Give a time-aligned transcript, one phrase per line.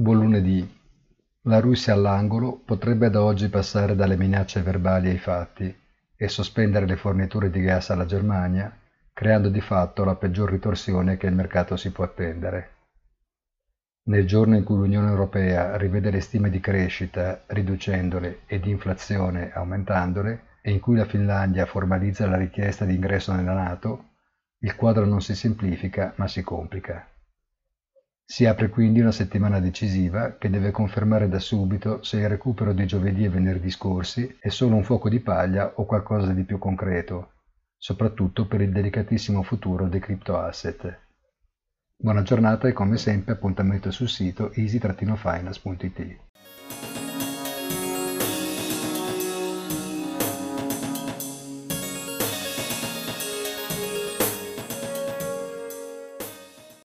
[0.00, 0.80] Buon lunedì.
[1.40, 5.76] La Russia all'angolo potrebbe da oggi passare dalle minacce verbali ai fatti
[6.14, 8.72] e sospendere le forniture di gas alla Germania,
[9.12, 12.68] creando di fatto la peggior ritorsione che il mercato si può attendere.
[14.04, 19.50] Nel giorno in cui l'Unione Europea rivede le stime di crescita riducendole e di inflazione
[19.50, 24.10] aumentandole e in cui la Finlandia formalizza la richiesta di ingresso nella Nato,
[24.58, 27.04] il quadro non si semplifica ma si complica.
[28.30, 32.84] Si apre quindi una settimana decisiva che deve confermare da subito se il recupero di
[32.84, 37.32] giovedì e venerdì scorsi è solo un fuoco di paglia o qualcosa di più concreto,
[37.78, 40.98] soprattutto per il delicatissimo futuro dei crypto-asset.
[41.96, 46.18] Buona giornata e come sempre appuntamento sul sito easy-finance.it.